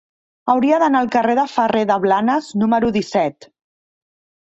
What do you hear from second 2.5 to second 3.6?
número disset.